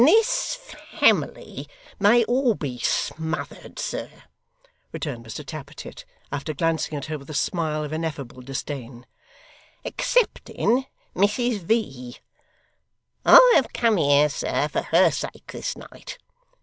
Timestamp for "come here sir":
13.73-14.67